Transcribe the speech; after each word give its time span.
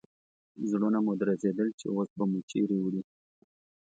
زړونه 0.69 0.99
مو 1.05 1.13
درزېدل 1.21 1.69
چې 1.79 1.85
اوس 1.95 2.09
به 2.17 2.23
مو 2.31 2.39
چیرې 2.49 2.77
وړي. 2.81 3.01